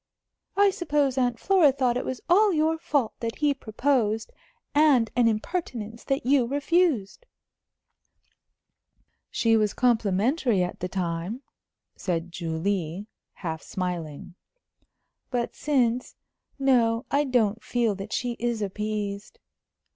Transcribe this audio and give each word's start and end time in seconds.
I 0.57 0.71
suppose 0.71 1.15
Aunt 1.15 1.37
Flora 1.39 1.71
thought 1.71 1.95
it 1.95 2.05
was 2.05 2.21
all 2.27 2.51
your 2.51 2.79
fault 2.79 3.13
that 3.19 3.35
he 3.35 3.53
proposed, 3.53 4.31
and 4.73 5.11
an 5.15 5.27
impertinence 5.27 6.03
that 6.05 6.25
you 6.25 6.47
refused?" 6.47 7.27
"She 9.29 9.55
was 9.55 9.75
complimentary 9.75 10.63
at 10.63 10.79
the 10.79 10.87
time," 10.89 11.43
said 11.95 12.31
Julie, 12.31 13.05
half 13.45 13.61
smiling. 13.61 14.33
"But 15.29 15.53
since 15.53 16.15
No, 16.57 17.05
I 17.11 17.23
don't 17.23 17.61
feel 17.63 17.93
that 17.93 18.11
she 18.11 18.31
is 18.39 18.63
appeased." 18.63 19.37